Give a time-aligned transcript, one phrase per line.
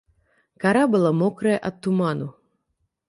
[0.63, 2.27] Кара была мокрая ад туману.